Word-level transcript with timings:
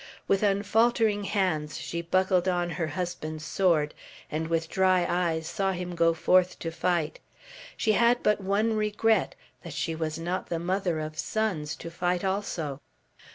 With 0.27 0.41
unfaltering 0.41 1.25
hands 1.25 1.77
she 1.79 2.01
buckled 2.01 2.47
on 2.47 2.71
her 2.71 2.87
husband's 2.87 3.45
sword, 3.45 3.93
and 4.31 4.47
with 4.47 4.67
dry 4.67 5.05
eyes 5.07 5.45
saw 5.47 5.73
him 5.73 5.93
go 5.93 6.15
forth 6.15 6.57
to 6.57 6.71
fight. 6.71 7.19
She 7.77 7.91
had 7.91 8.23
but 8.23 8.41
one 8.41 8.73
regret, 8.73 9.35
that 9.61 9.73
she 9.73 9.93
was 9.93 10.17
not 10.17 10.47
the 10.47 10.57
mother 10.57 10.99
of 10.99 11.19
sons 11.19 11.75
to 11.75 11.91
fight 11.91 12.23
also. 12.23 12.81